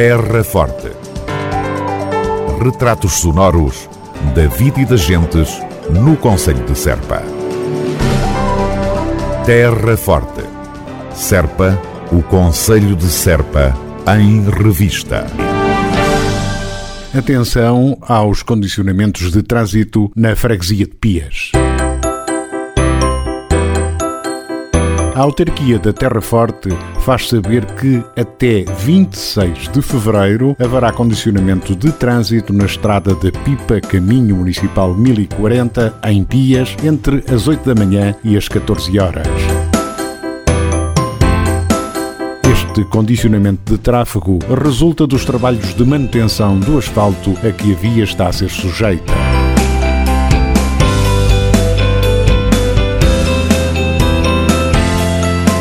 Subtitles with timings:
[0.00, 0.92] Terra Forte.
[2.62, 3.90] Retratos sonoros
[4.32, 5.60] da vida e das gentes
[5.90, 7.20] no Conselho de Serpa.
[9.44, 10.44] Terra Forte.
[11.12, 11.76] Serpa,
[12.12, 13.76] o Conselho de Serpa,
[14.16, 15.26] em revista.
[17.12, 21.50] Atenção aos condicionamentos de trânsito na freguesia de Pias.
[25.18, 26.68] A autarquia da Terra Forte
[27.00, 33.80] faz saber que até 26 de fevereiro haverá condicionamento de trânsito na estrada da Pipa
[33.80, 39.26] Caminho Municipal 1040 em Pias entre as 8 da manhã e as 14 horas.
[42.48, 48.04] Este condicionamento de tráfego resulta dos trabalhos de manutenção do asfalto a que a via
[48.04, 49.27] está a ser sujeita.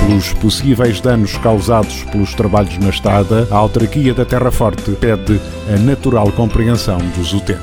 [0.07, 5.77] Pelos possíveis danos causados pelos trabalhos na estrada, a autarquia da Terra Forte pede a
[5.77, 7.61] natural compreensão dos utentes.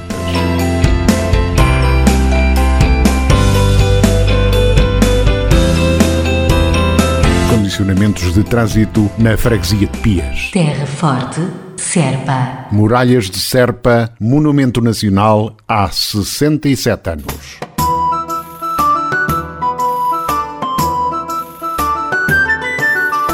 [7.49, 10.51] Condicionamentos de trânsito na freguesia de Pias.
[10.53, 11.41] Terra Forte,
[11.79, 12.67] Serpa.
[12.71, 17.64] Muralhas de Serpa, Monumento Nacional há 67 anos.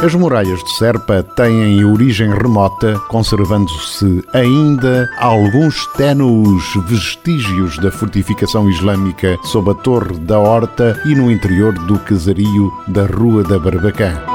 [0.03, 9.37] As muralhas de Serpa têm origem remota, conservando-se ainda alguns ténuos vestígios da fortificação islâmica
[9.45, 14.30] sob a Torre da Horta e no interior do casario da Rua da Barbacã.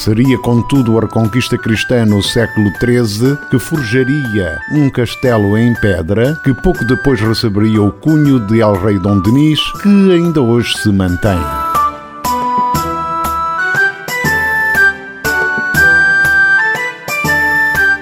[0.00, 6.54] Seria, contudo, a reconquista cristã no século XIII que forjaria um castelo em pedra que
[6.54, 11.38] pouco depois receberia o cunho de El Rei Dom Denis, que ainda hoje se mantém.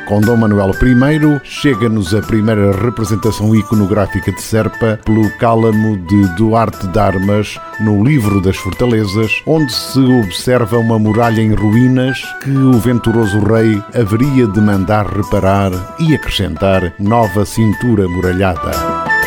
[0.08, 6.86] Com Dom Manuel I, chega-nos a primeira representação iconográfica de Serpa pelo cálamo de Duarte
[6.86, 12.72] de Armas no Livro das Fortalezas, onde se observa uma muralha em ruínas que o
[12.78, 19.17] venturoso rei haveria de mandar reparar e acrescentar nova cintura muralhada.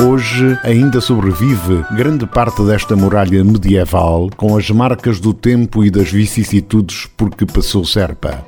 [0.00, 6.10] Hoje ainda sobrevive grande parte desta muralha medieval, com as marcas do tempo e das
[6.10, 8.44] vicissitudes por que passou Serpa.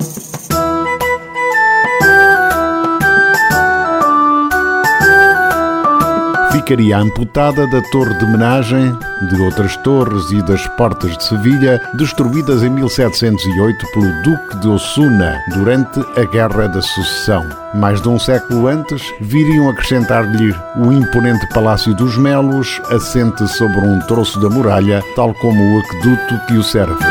[6.50, 12.62] Ficaria amputada da torre de homenagem, de outras torres e das portas de Sevilha, destruídas
[12.62, 17.44] em 1708 pelo Duque de Osuna durante a Guerra da Sucessão.
[17.74, 23.98] Mais de um século antes, viriam acrescentar-lhe o imponente Palácio dos Melos, assente sobre um
[24.00, 27.04] troço da muralha, tal como o aqueduto que o serve.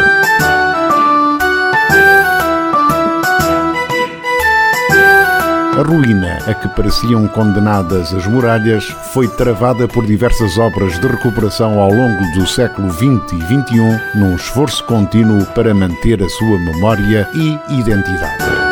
[5.78, 11.78] A ruína a que pareciam condenadas as muralhas foi travada por diversas obras de recuperação
[11.81, 17.28] ao longo do século XX e XXI, num esforço contínuo para manter a sua memória
[17.34, 18.65] e identidade.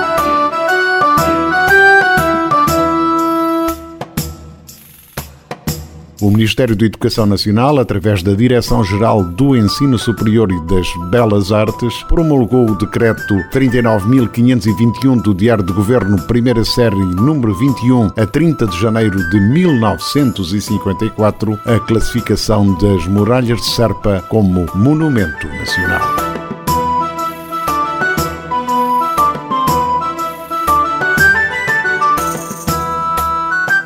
[6.24, 12.02] O Ministério da Educação Nacional, através da Direção-Geral do Ensino Superior e das Belas Artes,
[12.04, 18.80] promulgou o Decreto 39.521 do Diário de Governo, primeira série, número 21, a 30 de
[18.80, 26.33] janeiro de 1954, a classificação das Muralhas de Serpa como Monumento Nacional.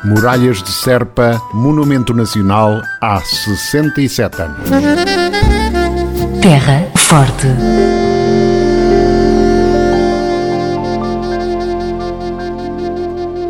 [0.08, 4.70] Muralhas de Serpa, Monumento Nacional há 67 anos.
[6.40, 7.46] Terra Forte.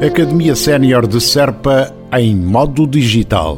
[0.04, 3.56] Academia Sénior de Serpa em modo digital.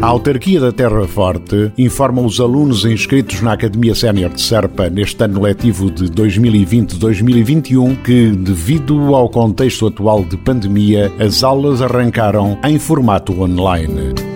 [0.00, 5.24] A autarquia da Terra Forte informa os alunos inscritos na Academia Sénior de Serpa neste
[5.24, 12.78] ano letivo de 2020-2021 que, devido ao contexto atual de pandemia, as aulas arrancaram em
[12.78, 14.27] formato online.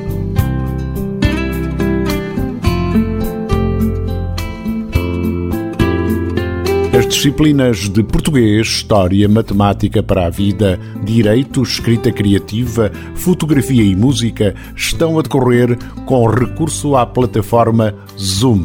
[7.12, 15.18] Disciplinas de português, história, matemática para a vida, direito, escrita criativa, fotografia e música estão
[15.18, 15.76] a decorrer
[16.06, 18.62] com recurso à plataforma Zoom.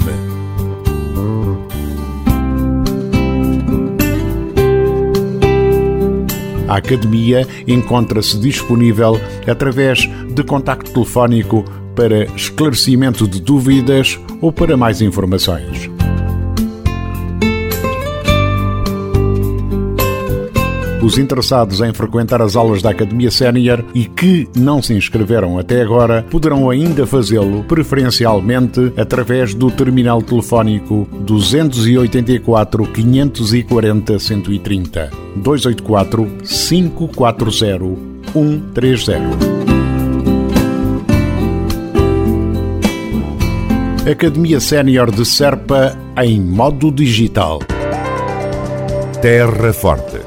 [6.69, 15.01] A Academia encontra-se disponível através de contacto telefónico para esclarecimento de dúvidas ou para mais
[15.01, 15.96] informações.
[21.07, 25.81] Os interessados em frequentar as aulas da Academia Sénior e que não se inscreveram até
[25.81, 37.51] agora poderão ainda fazê-lo, preferencialmente através do terminal telefónico 284 540 130 284 540
[38.33, 39.13] 130.
[44.12, 47.59] Academia Sénior de Serpa em modo digital.
[49.21, 50.26] Terra Forte.